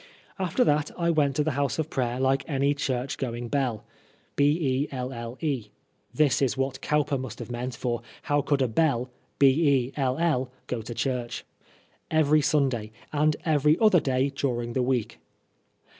[0.39, 3.85] After that I went to the house of prayer like any church going belle
[4.35, 4.89] (this
[6.41, 11.45] is what Cowper must have meant, for how could Koell go to church?)
[12.09, 15.19] every Sunday, and every other day during the week.